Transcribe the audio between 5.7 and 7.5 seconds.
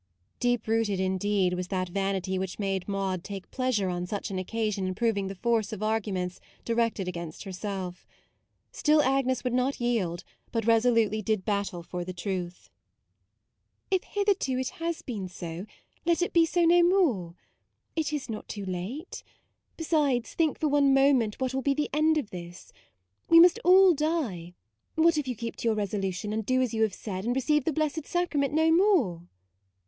of arguments di rected against